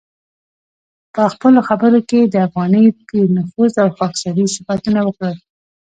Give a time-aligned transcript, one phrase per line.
[1.13, 5.35] په خپلو خبرو کې یې د افغاني پیر نفوذ او خاکساري صفتونه وکړل.